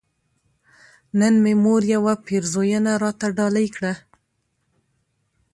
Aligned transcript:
نن 1.19 1.33
مې 1.43 1.53
مور 1.63 1.81
يوه 1.93 2.13
پيرزوينه 2.25 2.91
راته 3.03 3.27
ډالۍ 3.37 3.67
کړه 3.75 3.93